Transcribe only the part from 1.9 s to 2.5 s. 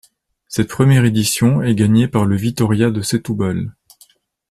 par le